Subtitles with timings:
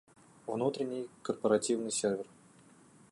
[0.47, 2.25] Внутренний корпоративный сервер